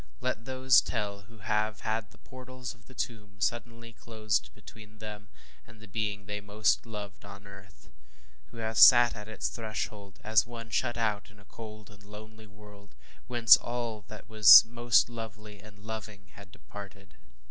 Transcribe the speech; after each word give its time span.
Let 0.19 0.45
those 0.45 0.81
tell 0.81 1.21
who 1.27 1.37
have 1.41 1.81
had 1.81 2.09
the 2.09 2.17
portals 2.17 2.73
of 2.73 2.87
the 2.87 2.95
tomb 2.95 3.39
suddenly 3.39 3.93
closed 3.93 4.49
between 4.55 4.97
them 4.97 5.29
and 5.67 5.79
the 5.79 5.87
being 5.87 6.25
they 6.25 6.41
most 6.41 6.87
loved 6.87 7.23
on 7.23 7.45
earth 7.45 7.87
who 8.47 8.57
have 8.57 8.79
sat 8.79 9.15
at 9.15 9.27
its 9.27 9.49
threshold, 9.49 10.19
as 10.23 10.47
one 10.47 10.71
shut 10.71 10.97
out 10.97 11.29
in 11.29 11.37
a 11.39 11.45
cold 11.45 11.91
and 11.91 12.01
lonely 12.03 12.47
world, 12.47 12.95
whence 13.27 13.55
all 13.57 14.01
that 14.07 14.27
was 14.27 14.65
most 14.65 15.07
lovely 15.07 15.59
and 15.61 15.77
loving 15.85 16.29
had 16.33 16.51
departed. 16.51 17.15